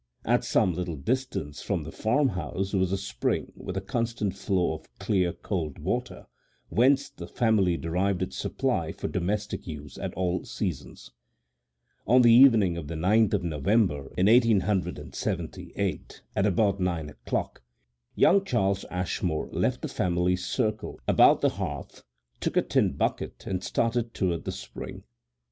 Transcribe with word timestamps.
At 0.25 0.43
some 0.43 0.73
little 0.73 0.95
distance 0.95 1.61
from 1.61 1.83
the 1.83 1.91
farmhouse 1.91 2.73
was 2.73 2.91
a 2.91 2.97
spring 2.97 3.51
with 3.55 3.77
a 3.77 3.81
constant 3.81 4.35
flow 4.35 4.73
of 4.73 4.87
clear, 4.97 5.31
cold 5.31 5.77
water, 5.77 6.25
whence 6.69 7.07
the 7.07 7.27
family 7.27 7.77
derived 7.77 8.23
its 8.23 8.35
supply 8.35 8.91
for 8.91 9.07
domestic 9.07 9.67
use 9.67 9.99
at 9.99 10.15
all 10.15 10.43
seasons. 10.43 11.11
On 12.07 12.23
the 12.23 12.33
evening 12.33 12.77
of 12.77 12.87
the 12.87 12.95
9th 12.95 13.35
of 13.35 13.43
November 13.43 14.09
in 14.17 14.25
1878, 14.25 16.23
at 16.35 16.45
about 16.47 16.79
nine 16.79 17.13
oŌĆÖclock, 17.27 17.57
young 18.15 18.43
Charles 18.43 18.85
Ashmore 18.89 19.49
left 19.51 19.83
the 19.83 19.87
family 19.87 20.35
circle 20.35 20.99
about 21.07 21.41
the 21.41 21.49
hearth, 21.49 22.03
took 22.39 22.57
a 22.57 22.63
tin 22.63 22.93
bucket 22.93 23.45
and 23.45 23.63
started 23.63 24.15
toward 24.15 24.45
the 24.45 24.51
spring. 24.51 25.03